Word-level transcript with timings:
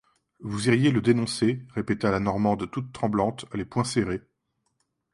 Vous 0.39 0.67
iriez 0.67 0.89
le 0.89 0.99
dénoncer, 0.99 1.63
répéta 1.75 2.09
la 2.09 2.19
Normande 2.19 2.71
toute 2.71 2.91
tremblante, 2.91 3.45
les 3.53 3.65
poings 3.65 3.83
serrés. 3.83 4.23